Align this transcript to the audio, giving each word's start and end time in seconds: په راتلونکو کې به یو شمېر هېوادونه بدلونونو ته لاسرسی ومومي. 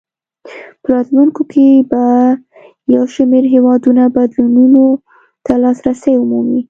په 0.81 0.87
راتلونکو 0.95 1.41
کې 1.51 1.67
به 1.91 2.03
یو 2.95 3.03
شمېر 3.15 3.43
هېوادونه 3.55 4.03
بدلونونو 4.17 4.83
ته 5.45 5.53
لاسرسی 5.63 6.13
ومومي. 6.17 6.59